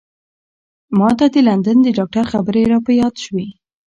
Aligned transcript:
ما 0.97 1.09
ته 1.19 1.25
د 1.33 1.35
لندن 1.47 1.77
د 1.83 1.87
ډاکتر 1.97 2.25
خبرې 2.33 2.63
را 2.71 2.77
په 2.85 2.91
یاد 3.01 3.15
شوې. 3.23 3.47